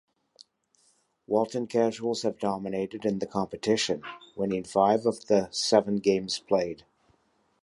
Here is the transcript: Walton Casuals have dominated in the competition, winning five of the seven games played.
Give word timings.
Walton 1.27 1.67
Casuals 1.67 2.23
have 2.23 2.39
dominated 2.39 3.05
in 3.05 3.19
the 3.19 3.27
competition, 3.27 4.01
winning 4.35 4.63
five 4.63 5.05
of 5.05 5.27
the 5.27 5.47
seven 5.51 5.97
games 5.97 6.39
played. 6.39 6.83